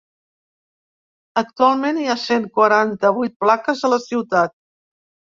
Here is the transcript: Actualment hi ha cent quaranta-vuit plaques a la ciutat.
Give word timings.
Actualment 1.41 1.99
hi 2.03 2.07
ha 2.13 2.15
cent 2.21 2.47
quaranta-vuit 2.59 3.35
plaques 3.45 3.83
a 3.83 3.91
la 3.93 3.99
ciutat. 4.07 4.55